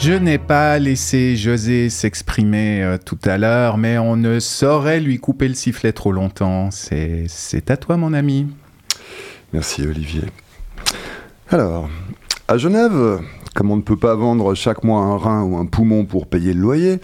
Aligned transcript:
Je 0.00 0.14
n'ai 0.14 0.38
pas 0.38 0.78
laissé 0.78 1.36
José 1.36 1.90
s'exprimer 1.90 2.82
euh, 2.82 2.96
tout 2.96 3.18
à 3.22 3.36
l'heure, 3.36 3.76
mais 3.76 3.98
on 3.98 4.16
ne 4.16 4.40
saurait 4.40 4.98
lui 4.98 5.18
couper 5.18 5.46
le 5.46 5.52
sifflet 5.52 5.92
trop 5.92 6.10
longtemps. 6.10 6.70
C'est 6.70 7.70
à 7.70 7.76
toi, 7.76 7.98
mon 7.98 8.14
ami. 8.14 8.46
Merci, 9.52 9.82
Olivier. 9.82 10.22
Alors, 11.50 11.90
à 12.48 12.56
Genève, 12.56 13.20
comme 13.54 13.70
on 13.70 13.76
ne 13.76 13.82
peut 13.82 13.98
pas 13.98 14.14
vendre 14.14 14.54
chaque 14.54 14.84
mois 14.84 15.02
un 15.02 15.18
rein 15.18 15.42
ou 15.42 15.58
un 15.58 15.66
poumon 15.66 16.06
pour 16.06 16.26
payer 16.26 16.54
le 16.54 16.60
loyer, 16.62 17.00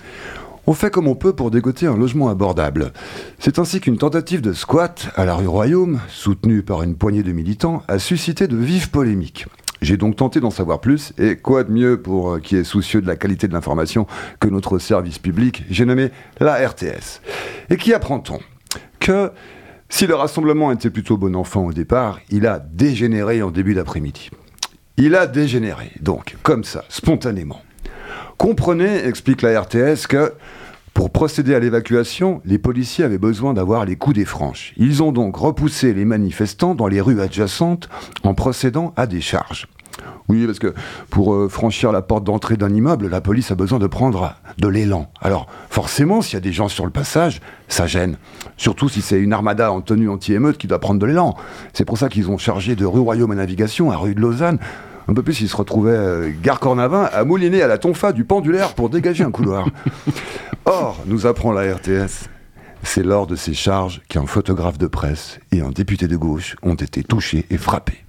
on 0.67 0.73
fait 0.73 0.91
comme 0.91 1.07
on 1.07 1.17
peut 1.17 1.35
pour 1.35 1.51
dégoter 1.51 1.87
un 1.87 1.99
logement 1.99 2.31
abordable. 2.31 2.95
C'est 3.39 3.59
ainsi 3.59 3.81
qu'une 3.81 3.99
tentative 3.99 4.41
de 4.41 4.55
squat 4.55 5.11
à 5.17 5.27
la 5.27 5.35
rue 5.35 5.47
Royaume, 5.47 6.01
soutenue 6.09 6.63
par 6.63 6.83
une 6.83 6.97
poignée 6.97 7.23
de 7.23 7.33
militants, 7.33 7.83
a 7.89 7.99
suscité 7.99 8.49
de 8.49 8.57
vives 8.57 8.89
polémiques. 8.89 9.45
J'ai 9.83 9.97
donc 9.97 10.17
tenté 10.17 10.41
d'en 10.41 10.51
savoir 10.51 10.81
plus, 10.81 11.13
et 11.19 11.37
quoi 11.37 11.65
de 11.65 11.71
mieux 11.71 12.01
pour 12.01 12.35
euh, 12.35 12.41
qui 12.41 12.57
est 12.57 12.65
soucieux 12.65 13.03
de 13.03 13.07
la 13.07 13.17
qualité 13.17 13.47
de 13.49 13.53
l'information 13.53 14.07
que 14.41 14.49
notre 14.49 14.79
service 14.79 15.19
public, 15.19 15.65
j'ai 15.71 15.85
nommé 15.85 16.11
la 16.41 16.67
RTS. 16.67 17.21
Et 17.71 17.77
qui 17.77 17.93
apprend-on 17.93 18.41
Que 18.99 19.31
si 19.89 20.07
le 20.07 20.15
rassemblement 20.15 20.73
était 20.73 20.91
plutôt 20.91 21.17
bon 21.17 21.37
enfant 21.37 21.65
au 21.67 21.73
départ, 21.73 22.21
il 22.31 22.47
a 22.47 22.59
dégénéré 22.59 23.43
en 23.43 23.51
début 23.51 23.75
d'après-midi. 23.75 24.31
Il 24.97 25.15
a 25.15 25.27
dégénéré, 25.27 25.93
donc, 26.01 26.37
comme 26.43 26.65
ça, 26.65 26.85
spontanément. 26.89 27.61
Comprenez, 28.39 29.07
explique 29.07 29.43
la 29.43 29.61
RTS, 29.61 30.07
que 30.09 30.33
pour 30.97 31.11
procéder 31.11 31.55
à 31.55 31.59
l'évacuation, 31.59 32.41
les 32.47 32.57
policiers 32.59 33.05
avaient 33.05 33.19
besoin 33.19 33.53
d'avoir 33.53 33.85
les 33.85 33.97
coups 33.97 34.17
des 34.17 34.25
franches. 34.25 34.73
Ils 34.79 35.03
ont 35.03 35.13
donc 35.13 35.37
repoussé 35.37 35.93
les 35.93 36.07
manifestants 36.07 36.75
dans 36.75 36.89
les 36.89 37.03
rues 37.03 37.21
adjacentes 37.21 37.91
en 38.23 38.33
procédant 38.33 38.95
à 38.97 39.07
des 39.07 39.21
charges. 39.21 39.69
Oui, 40.29 40.47
parce 40.47 40.59
que 40.59 40.73
pour 41.11 41.35
euh, 41.35 41.51
franchir 41.51 41.93
la 41.93 42.01
porte 42.01 42.25
d'entrée 42.25 42.57
d'un 42.57 42.73
immeuble, 42.73 43.09
la 43.09 43.21
police 43.21 43.51
a 43.51 43.55
besoin 43.55 43.79
de 43.79 43.87
prendre 43.87 44.37
de 44.57 44.69
l'élan. 44.69 45.11
Alors, 45.21 45.49
forcément, 45.69 46.23
s'il 46.23 46.33
y 46.33 46.37
a 46.39 46.41
des 46.41 46.55
gens 46.55 46.69
sur 46.69 46.87
le 46.87 46.91
passage, 46.91 47.43
ça 47.69 47.87
gêne. 47.87 48.17
Surtout 48.57 48.89
si 48.89 49.03
c'est 49.03 49.21
une 49.21 49.35
armada 49.35 49.73
en 49.73 49.83
tenue 49.83 50.09
anti-émeute 50.09 50.57
qui 50.57 50.67
doit 50.67 50.79
prendre 50.79 50.99
de 50.99 51.05
l'élan. 51.05 51.37
C'est 51.75 51.85
pour 51.85 51.99
ça 51.99 52.09
qu'ils 52.09 52.31
ont 52.31 52.39
chargé 52.39 52.75
de 52.75 52.87
rue 52.87 53.01
Royaume 53.01 53.33
à 53.33 53.35
Navigation 53.35 53.91
à 53.91 53.99
rue 53.99 54.15
de 54.15 54.21
Lausanne 54.23 54.59
un 55.09 55.15
peu 55.15 55.23
plus, 55.23 55.41
il 55.41 55.49
se 55.49 55.57
retrouvait 55.57 55.93
euh, 55.93 56.31
gare 56.43 56.59
Cornavin 56.59 57.05
à 57.05 57.25
mouliner 57.25 57.63
à 57.63 57.69
la 57.69 57.79
tonfa 57.79 58.13
du 58.13 58.25
pendulaire 58.25 58.75
pour 58.75 58.91
dégager 58.91 59.23
un 59.23 59.31
couloir. 59.31 59.69
Or, 60.65 61.01
nous 61.07 61.27
apprend 61.27 61.53
la 61.53 61.75
RTS, 61.75 62.29
c'est 62.83 63.05
lors 63.05 63.27
de 63.27 63.37
ces 63.37 63.55
charges 63.55 64.03
qu'un 64.09 64.27
photographe 64.27 64.79
de 64.79 64.89
presse 64.89 65.39
et 65.53 65.61
un 65.61 65.71
député 65.71 66.09
de 66.09 66.17
gauche 66.17 66.57
ont 66.63 66.75
été 66.75 67.05
touchés 67.05 67.47
et 67.51 67.57
frappés. 67.57 68.05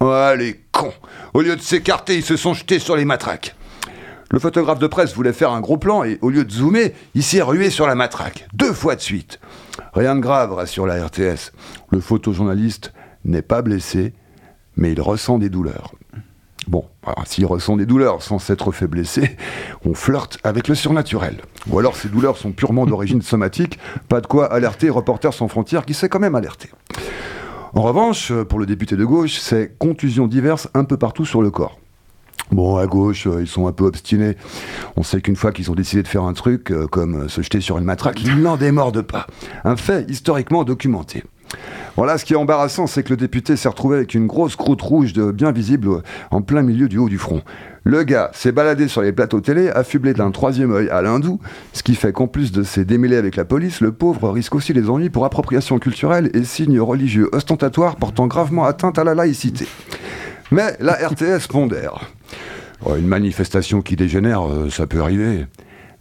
Oh, 0.00 0.32
les 0.36 0.60
cons 0.70 0.92
Au 1.32 1.40
lieu 1.40 1.56
de 1.56 1.62
s'écarter, 1.62 2.16
ils 2.16 2.24
se 2.24 2.36
sont 2.36 2.52
jetés 2.52 2.78
sur 2.78 2.96
les 2.96 3.06
matraques. 3.06 3.54
Le 4.30 4.38
photographe 4.38 4.78
de 4.78 4.86
presse 4.86 5.14
voulait 5.14 5.32
faire 5.32 5.52
un 5.52 5.60
gros 5.60 5.78
plan 5.78 6.04
et 6.04 6.18
au 6.20 6.28
lieu 6.28 6.44
de 6.44 6.50
zoomer, 6.50 6.92
il 7.14 7.22
s'est 7.22 7.40
rué 7.40 7.70
sur 7.70 7.86
la 7.86 7.94
matraque, 7.94 8.46
deux 8.52 8.72
fois 8.72 8.96
de 8.96 9.00
suite. 9.00 9.40
Rien 9.94 10.16
de 10.16 10.20
grave, 10.20 10.52
rassure 10.52 10.86
la 10.86 11.06
RTS. 11.06 11.52
Le 11.90 12.00
photojournaliste 12.00 12.92
n'est 13.24 13.42
pas 13.42 13.62
blessé, 13.62 14.12
mais 14.76 14.92
il 14.92 15.00
ressent 15.00 15.38
des 15.38 15.48
douleurs. 15.48 15.92
S'il 17.26 17.46
ressent 17.46 17.76
des 17.76 17.86
douleurs 17.86 18.22
sans 18.22 18.38
s'être 18.38 18.72
fait 18.72 18.86
blesser, 18.86 19.36
on 19.84 19.94
flirte 19.94 20.38
avec 20.44 20.68
le 20.68 20.74
surnaturel. 20.74 21.38
Ou 21.68 21.78
alors 21.78 21.96
ces 21.96 22.08
douleurs 22.08 22.36
sont 22.36 22.52
purement 22.52 22.86
d'origine 22.86 23.22
somatique, 23.22 23.78
pas 24.08 24.20
de 24.20 24.26
quoi 24.26 24.52
alerter 24.52 24.90
Reporters 24.90 25.34
sans 25.34 25.48
frontières 25.48 25.84
qui 25.84 25.94
s'est 25.94 26.08
quand 26.08 26.20
même 26.20 26.34
alerté. 26.34 26.70
En 27.74 27.82
revanche, 27.82 28.32
pour 28.48 28.58
le 28.58 28.66
député 28.66 28.96
de 28.96 29.04
gauche, 29.04 29.38
c'est 29.38 29.76
contusions 29.78 30.26
diverses 30.26 30.68
un 30.74 30.84
peu 30.84 30.96
partout 30.96 31.26
sur 31.26 31.42
le 31.42 31.50
corps. 31.50 31.78
Bon, 32.50 32.76
à 32.76 32.86
gauche, 32.86 33.26
euh, 33.26 33.40
ils 33.40 33.48
sont 33.48 33.66
un 33.66 33.72
peu 33.72 33.84
obstinés. 33.84 34.36
On 34.96 35.02
sait 35.02 35.20
qu'une 35.20 35.36
fois 35.36 35.50
qu'ils 35.50 35.70
ont 35.70 35.74
décidé 35.74 36.02
de 36.02 36.08
faire 36.08 36.22
un 36.22 36.34
truc, 36.34 36.70
euh, 36.70 36.86
comme 36.86 37.28
se 37.28 37.40
jeter 37.40 37.60
sur 37.60 37.78
une 37.78 37.84
matraque, 37.84 38.22
ils 38.22 38.40
n'en 38.40 38.56
démordent 38.56 39.02
pas. 39.02 39.26
Un 39.64 39.76
fait 39.76 40.08
historiquement 40.10 40.64
documenté. 40.64 41.24
Voilà, 41.96 42.18
ce 42.18 42.24
qui 42.24 42.32
est 42.32 42.36
embarrassant, 42.36 42.88
c'est 42.88 43.04
que 43.04 43.10
le 43.10 43.16
député 43.16 43.56
s'est 43.56 43.68
retrouvé 43.68 43.98
avec 43.98 44.14
une 44.14 44.26
grosse 44.26 44.56
croûte 44.56 44.82
rouge 44.82 45.12
de, 45.12 45.30
bien 45.30 45.52
visible 45.52 46.02
en 46.32 46.42
plein 46.42 46.62
milieu 46.62 46.88
du 46.88 46.98
haut 46.98 47.08
du 47.08 47.18
front. 47.18 47.42
Le 47.84 48.02
gars 48.02 48.30
s'est 48.32 48.50
baladé 48.50 48.88
sur 48.88 49.02
les 49.02 49.12
plateaux 49.12 49.40
télé, 49.40 49.68
affublé 49.68 50.12
d'un 50.12 50.32
troisième 50.32 50.72
œil 50.72 50.88
à 50.88 51.02
l'hindou, 51.02 51.38
ce 51.72 51.82
qui 51.82 51.94
fait 51.94 52.12
qu'en 52.12 52.26
plus 52.26 52.50
de 52.50 52.62
ses 52.62 52.84
démêlés 52.84 53.16
avec 53.16 53.36
la 53.36 53.44
police, 53.44 53.80
le 53.80 53.92
pauvre 53.92 54.30
risque 54.30 54.54
aussi 54.56 54.72
les 54.72 54.90
ennuis 54.90 55.10
pour 55.10 55.24
appropriation 55.24 55.78
culturelle 55.78 56.30
et 56.34 56.42
signes 56.42 56.80
religieux 56.80 57.28
ostentatoires 57.32 57.96
portant 57.96 58.26
gravement 58.26 58.64
atteinte 58.64 58.98
à 58.98 59.04
la 59.04 59.14
laïcité. 59.14 59.68
Mais 60.50 60.76
la 60.80 60.94
RTS 60.94 61.46
pondère. 61.48 62.10
Oh, 62.84 62.96
une 62.96 63.06
manifestation 63.06 63.82
qui 63.82 63.94
dégénère, 63.96 64.48
euh, 64.48 64.68
ça 64.68 64.86
peut 64.86 65.00
arriver. 65.00 65.46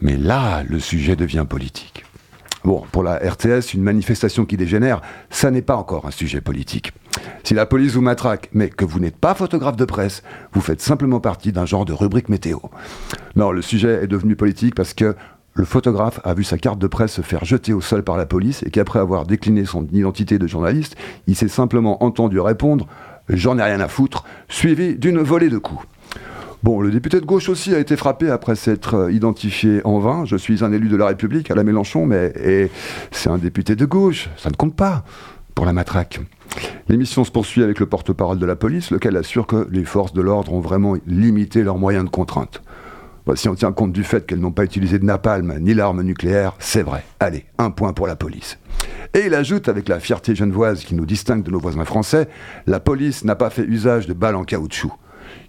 Mais 0.02 0.18
là, 0.18 0.64
le 0.68 0.80
sujet 0.80 1.16
devient 1.16 1.46
politique. 1.48 1.93
Bon, 2.64 2.84
pour 2.92 3.04
la 3.04 3.18
RTS, 3.18 3.74
une 3.74 3.84
manifestation 3.84 4.46
qui 4.46 4.56
dégénère, 4.56 5.02
ça 5.30 5.52
n'est 5.52 5.62
pas 5.62 5.76
encore 5.76 6.06
un 6.06 6.12
sujet 6.12 6.40
politique. 6.40 6.94
Si 7.44 7.54
la 7.54 7.66
police 7.66 7.94
vous 7.94 8.02
matraque, 8.02 8.50
mais 8.54 8.70
que 8.70 8.86
vous 8.86 9.00
n'êtes 9.00 9.18
pas 9.18 9.34
photographe 9.34 9.76
de 9.76 9.84
presse, 9.84 10.24
vous 10.54 10.62
faites 10.62 10.82
simplement 10.82 11.20
partie 11.20 11.52
d'un 11.52 11.66
genre 11.66 11.84
de 11.84 11.92
rubrique 11.92 12.30
météo. 12.30 12.60
Non, 13.36 13.52
le 13.52 13.62
sujet 13.62 14.04
est 14.04 14.08
devenu 14.08 14.38
politique 14.38 14.76
parce 14.76 14.94
que 14.94 15.16
le 15.56 15.66
photographe 15.66 16.22
a 16.24 16.34
vu 16.34 16.44
sa 16.46 16.58
carte 16.58 16.80
de 16.80 16.88
presse 16.88 17.12
se 17.12 17.22
faire 17.22 17.44
jeter 17.44 17.74
au 17.74 17.82
sol 17.82 18.02
par 18.02 18.18
la 18.18 18.26
police 18.26 18.64
et 18.64 18.72
qu'après 18.72 19.00
avoir 19.00 19.26
décliné 19.26 19.66
son 19.66 19.86
identité 19.92 20.40
de 20.40 20.48
journaliste, 20.48 20.96
il 21.28 21.36
s'est 21.36 21.50
simplement 21.50 22.04
entendu 22.04 22.40
répondre 22.40 22.88
J'en 23.30 23.58
ai 23.58 23.64
rien 23.64 23.80
à 23.80 23.88
foutre, 23.88 24.26
suivi 24.50 24.96
d'une 24.98 25.20
volée 25.20 25.50
de 25.50 25.58
coups. 25.58 25.86
Bon, 26.64 26.80
le 26.80 26.92
député 26.92 27.20
de 27.20 27.26
gauche 27.26 27.50
aussi 27.50 27.76
a 27.76 27.80
été 27.80 27.98
frappé 27.98 28.30
après 28.30 28.56
s'être 28.56 28.96
euh, 28.96 29.12
identifié 29.12 29.82
en 29.84 30.00
vain. 30.00 30.24
Je 30.24 30.38
suis 30.38 30.64
un 30.64 30.72
élu 30.72 30.88
de 30.88 30.96
la 30.96 31.08
République 31.08 31.52
à 31.52 31.56
la 31.56 31.66
Mélenchon, 31.66 32.06
mais 32.06 32.70
c'est 33.12 33.30
un 33.30 33.38
député 33.38 33.76
de 33.76 33.86
gauche. 33.86 34.30
Ça 34.38 34.50
ne 34.50 34.56
compte 34.56 34.74
pas 34.74 35.04
pour 35.56 35.66
la 35.66 35.74
matraque. 35.74 36.22
L'émission 36.88 37.26
se 37.26 37.32
poursuit 37.32 37.64
avec 37.64 37.82
le 37.82 37.86
porte-parole 37.86 38.40
de 38.40 38.46
la 38.46 38.56
police, 38.56 38.92
lequel 38.92 39.18
assure 39.18 39.46
que 39.46 39.68
les 39.72 39.84
forces 39.84 40.14
de 40.14 40.22
l'ordre 40.22 40.54
ont 40.54 40.62
vraiment 40.62 40.96
limité 41.06 41.64
leurs 41.64 41.78
moyens 41.78 42.06
de 42.06 42.10
contrainte. 42.10 42.62
si 43.36 43.50
on 43.50 43.56
tient 43.56 43.74
compte 43.74 43.92
du 43.92 44.06
fait 44.06 44.26
qu'elles 44.26 44.40
n'ont 44.40 44.52
pas 44.54 44.64
utilisé 44.64 45.00
de 45.00 45.06
napalm 45.06 45.58
ni 45.60 45.74
l'arme 45.74 46.02
nucléaire, 46.02 46.54
c'est 46.60 46.84
vrai. 46.84 47.04
Allez, 47.20 47.44
un 47.58 47.72
point 47.72 47.92
pour 47.92 48.08
la 48.08 48.16
police. 48.16 48.58
Et 49.14 49.26
il 49.26 49.36
ajoute, 49.36 49.68
avec 49.68 49.90
la 49.90 50.00
fierté 50.00 50.34
genevoise 50.34 50.86
qui 50.86 50.96
nous 50.96 51.06
distingue 51.06 51.44
de 51.44 51.52
nos 51.52 51.60
voisins 51.60 51.84
français, 51.84 52.30
la 52.68 52.80
police 52.80 53.26
n'a 53.26 53.36
pas 53.36 53.50
fait 53.50 53.66
usage 53.66 54.08
de 54.08 54.14
balles 54.14 54.38
en 54.38 54.46
caoutchouc. 54.46 54.94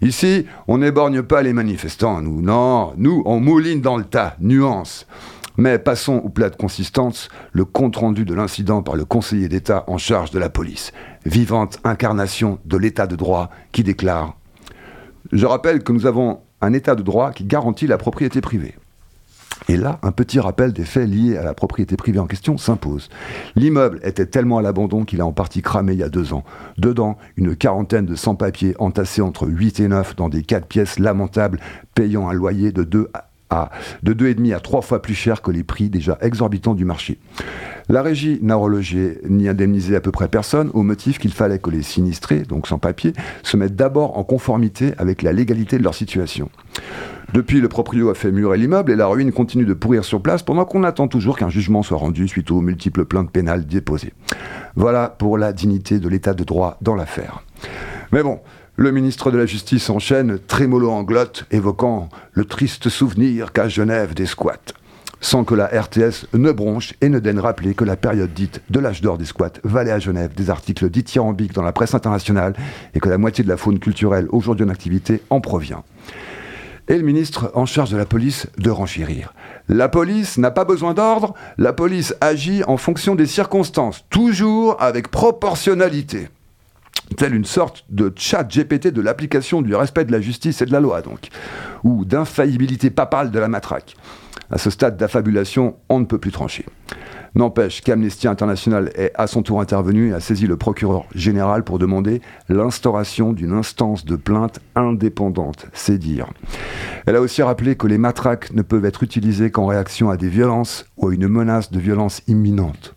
Ici, 0.01 0.45
on 0.67 0.79
n'éborgne 0.79 1.21
pas 1.21 1.41
les 1.41 1.53
manifestants, 1.53 2.21
nous. 2.21 2.41
Non, 2.41 2.93
nous, 2.97 3.23
on 3.25 3.39
mouline 3.39 3.81
dans 3.81 3.97
le 3.97 4.03
tas. 4.03 4.35
Nuance. 4.39 5.07
Mais 5.57 5.79
passons 5.79 6.17
au 6.17 6.29
plat 6.29 6.49
de 6.49 6.55
consistance, 6.55 7.29
le 7.53 7.63
compte-rendu 7.63 8.25
de 8.25 8.33
l'incident 8.33 8.83
par 8.83 8.95
le 8.95 9.05
conseiller 9.05 9.47
d'État 9.47 9.85
en 9.87 9.97
charge 9.97 10.31
de 10.31 10.39
la 10.39 10.49
police, 10.49 10.91
vivante 11.25 11.79
incarnation 11.85 12.59
de 12.65 12.77
l'État 12.77 13.07
de 13.07 13.15
droit 13.15 13.49
qui 13.71 13.83
déclare 13.83 14.35
Je 15.31 15.45
rappelle 15.45 15.81
que 15.81 15.93
nous 15.93 16.05
avons 16.05 16.41
un 16.59 16.73
État 16.73 16.95
de 16.95 17.03
droit 17.03 17.31
qui 17.31 17.45
garantit 17.45 17.87
la 17.87 17.97
propriété 17.97 18.41
privée. 18.41 18.75
Et 19.69 19.77
là, 19.77 19.99
un 20.03 20.11
petit 20.11 20.39
rappel 20.39 20.73
des 20.73 20.85
faits 20.85 21.09
liés 21.09 21.37
à 21.37 21.43
la 21.43 21.53
propriété 21.53 21.97
privée 21.97 22.19
en 22.19 22.27
question 22.27 22.57
s'impose. 22.57 23.09
L'immeuble 23.55 23.99
était 24.03 24.25
tellement 24.25 24.57
à 24.57 24.61
l'abandon 24.61 25.05
qu'il 25.05 25.21
a 25.21 25.25
en 25.25 25.31
partie 25.31 25.61
cramé 25.61 25.93
il 25.93 25.99
y 25.99 26.03
a 26.03 26.09
deux 26.09 26.33
ans. 26.33 26.43
Dedans, 26.77 27.17
une 27.37 27.55
quarantaine 27.55 28.05
de 28.05 28.15
sans-papiers 28.15 28.75
entassés 28.79 29.21
entre 29.21 29.47
8 29.47 29.79
et 29.79 29.87
9 29.87 30.15
dans 30.15 30.29
des 30.29 30.43
quatre 30.43 30.67
pièces 30.67 30.99
lamentables, 30.99 31.59
payant 31.95 32.29
un 32.29 32.33
loyer 32.33 32.71
de 32.71 32.83
2 32.83 33.09
à 33.13 33.29
de 34.03 34.13
2,5 34.13 34.55
à 34.55 34.59
3 34.59 34.81
fois 34.81 35.01
plus 35.01 35.13
cher 35.13 35.41
que 35.41 35.51
les 35.51 35.63
prix 35.63 35.89
déjà 35.89 36.17
exorbitants 36.21 36.73
du 36.73 36.85
marché. 36.85 37.19
La 37.87 38.01
régie 38.01 38.39
n'a 38.41 38.55
relogé 38.55 39.19
ni 39.29 39.47
indemnisé 39.47 39.95
à 39.95 40.01
peu 40.01 40.11
près 40.11 40.27
personne 40.27 40.71
au 40.73 40.81
motif 40.81 41.19
qu'il 41.19 41.31
fallait 41.31 41.59
que 41.59 41.69
les 41.69 41.83
sinistrés, 41.83 42.41
donc 42.41 42.67
sans 42.67 42.79
papier, 42.79 43.13
se 43.43 43.57
mettent 43.57 43.75
d'abord 43.75 44.17
en 44.17 44.23
conformité 44.23 44.93
avec 44.97 45.21
la 45.21 45.31
légalité 45.31 45.77
de 45.77 45.83
leur 45.83 45.93
situation. 45.93 46.49
Depuis, 47.35 47.59
le 47.59 47.67
proprio 47.67 48.09
a 48.09 48.15
fait 48.15 48.31
murer 48.31 48.57
l'immeuble 48.57 48.93
et 48.93 48.95
la 48.95 49.07
ruine 49.07 49.33
continue 49.33 49.65
de 49.65 49.73
pourrir 49.73 50.05
sur 50.05 50.21
place 50.21 50.41
pendant 50.41 50.63
qu'on 50.63 50.85
attend 50.85 51.09
toujours 51.09 51.37
qu'un 51.37 51.49
jugement 51.49 51.83
soit 51.83 51.97
rendu 51.97 52.29
suite 52.29 52.49
aux 52.49 52.61
multiples 52.61 53.03
plaintes 53.03 53.29
pénales 53.29 53.65
déposées. 53.65 54.13
Voilà 54.77 55.09
pour 55.09 55.37
la 55.37 55.51
dignité 55.51 55.99
de 55.99 56.07
l'état 56.07 56.33
de 56.33 56.45
droit 56.45 56.77
dans 56.81 56.95
l'affaire. 56.95 57.43
Mais 58.13 58.23
bon, 58.23 58.39
le 58.77 58.93
ministre 58.93 59.31
de 59.31 59.37
la 59.37 59.45
Justice 59.45 59.89
enchaîne, 59.89 60.39
trémolo 60.47 60.89
en 60.89 61.03
glotte, 61.03 61.45
évoquant 61.51 62.07
le 62.31 62.45
triste 62.45 62.87
souvenir 62.87 63.51
qu'à 63.51 63.67
Genève 63.67 64.13
des 64.13 64.27
squats. 64.27 64.71
Sans 65.19 65.43
que 65.43 65.55
la 65.55 65.65
RTS 65.65 66.27
ne 66.35 66.53
bronche 66.53 66.93
et 67.01 67.09
ne 67.09 67.19
daigne 67.19 67.39
rappeler 67.39 67.73
que 67.73 67.83
la 67.83 67.97
période 67.97 68.33
dite 68.33 68.61
de 68.69 68.79
l'âge 68.79 69.01
d'or 69.01 69.17
des 69.17 69.25
squats 69.25 69.59
valait 69.65 69.91
à 69.91 69.99
Genève 69.99 70.33
des 70.35 70.49
articles 70.49 70.89
dithyrambiques 70.89 71.53
dans 71.53 71.63
la 71.63 71.73
presse 71.73 71.95
internationale 71.95 72.53
et 72.93 73.01
que 73.01 73.09
la 73.09 73.17
moitié 73.17 73.43
de 73.43 73.49
la 73.49 73.57
faune 73.57 73.79
culturelle 73.79 74.27
aujourd'hui 74.29 74.65
en 74.65 74.69
activité 74.69 75.21
en 75.29 75.41
provient 75.41 75.83
et 76.87 76.97
le 76.97 77.03
ministre 77.03 77.51
en 77.55 77.65
charge 77.65 77.91
de 77.91 77.97
la 77.97 78.05
police 78.05 78.47
de 78.57 78.69
renchérir. 78.69 79.33
La 79.67 79.89
police 79.89 80.37
n'a 80.37 80.51
pas 80.51 80.65
besoin 80.65 80.93
d'ordre, 80.93 81.33
la 81.57 81.73
police 81.73 82.15
agit 82.21 82.63
en 82.65 82.77
fonction 82.77 83.15
des 83.15 83.25
circonstances, 83.25 84.05
toujours 84.09 84.81
avec 84.81 85.09
proportionnalité. 85.09 86.29
telle 87.17 87.35
une 87.35 87.45
sorte 87.45 87.85
de 87.89 88.11
chat 88.15 88.43
GPT 88.43 88.87
de 88.87 89.01
l'application 89.01 89.61
du 89.61 89.75
respect 89.75 90.05
de 90.05 90.11
la 90.11 90.21
justice 90.21 90.61
et 90.61 90.65
de 90.65 90.71
la 90.71 90.79
loi, 90.79 91.01
donc, 91.01 91.29
ou 91.83 92.05
d'infaillibilité 92.05 92.89
papale 92.89 93.31
de 93.31 93.39
la 93.39 93.47
matraque. 93.47 93.95
À 94.51 94.57
ce 94.57 94.69
stade 94.69 94.97
d'affabulation, 94.97 95.75
on 95.89 95.99
ne 95.99 96.05
peut 96.05 96.19
plus 96.19 96.31
trancher. 96.31 96.65
N'empêche 97.35 97.81
qu'Amnesty 97.81 98.29
International 98.29 98.91
est 98.95 99.11
à 99.15 99.27
son 99.27 99.43
tour 99.43 99.59
intervenu 99.59 100.09
et 100.09 100.13
a 100.13 100.21
saisi 100.21 100.47
le 100.47 100.55
procureur 100.55 101.03
général 101.13 101.65
pour 101.65 101.79
demander 101.79 102.21
l'instauration 102.47 103.33
d'une 103.33 103.51
instance 103.51 104.05
de 104.05 104.15
plainte 104.15 104.61
indépendante, 104.75 105.67
c'est 105.73 105.97
dire. 105.97 106.27
Elle 107.05 107.17
a 107.17 107.21
aussi 107.21 107.43
rappelé 107.43 107.75
que 107.75 107.87
les 107.87 107.97
matraques 107.97 108.53
ne 108.53 108.61
peuvent 108.61 108.85
être 108.85 109.03
utilisées 109.03 109.51
qu'en 109.51 109.65
réaction 109.65 110.09
à 110.09 110.15
des 110.15 110.29
violences 110.29 110.85
ou 110.95 111.09
à 111.09 111.13
une 111.13 111.27
menace 111.27 111.71
de 111.71 111.79
violence 111.79 112.21
imminente, 112.27 112.95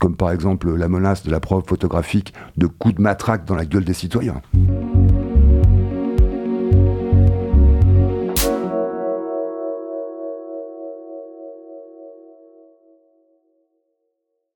comme 0.00 0.16
par 0.16 0.32
exemple 0.32 0.74
la 0.74 0.88
menace 0.88 1.22
de 1.22 1.30
la 1.30 1.38
preuve 1.38 1.62
photographique 1.64 2.34
de 2.56 2.66
coups 2.66 2.96
de 2.96 3.02
matraque 3.02 3.44
dans 3.44 3.54
la 3.54 3.66
gueule 3.66 3.84
des 3.84 3.94
citoyens. 3.94 4.42